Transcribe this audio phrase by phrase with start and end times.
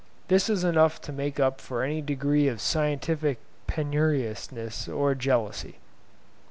[0.29, 5.75] This is enough to make up for any degree of scientific penuriousness or jealousy.